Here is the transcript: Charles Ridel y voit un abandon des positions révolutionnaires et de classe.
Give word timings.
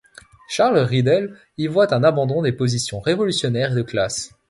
Charles 0.49 0.79
Ridel 0.79 1.35
y 1.59 1.67
voit 1.67 1.93
un 1.93 2.03
abandon 2.03 2.41
des 2.41 2.53
positions 2.53 2.99
révolutionnaires 2.99 3.73
et 3.73 3.75
de 3.75 3.83
classe. 3.83 4.31